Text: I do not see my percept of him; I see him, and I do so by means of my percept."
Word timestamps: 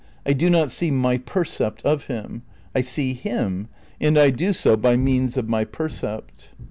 I 0.25 0.33
do 0.33 0.49
not 0.49 0.71
see 0.71 0.89
my 0.89 1.19
percept 1.19 1.85
of 1.85 2.05
him; 2.05 2.41
I 2.73 2.81
see 2.81 3.13
him, 3.13 3.67
and 3.99 4.17
I 4.17 4.31
do 4.31 4.51
so 4.51 4.75
by 4.75 4.95
means 4.95 5.37
of 5.37 5.47
my 5.47 5.63
percept." 5.63 6.47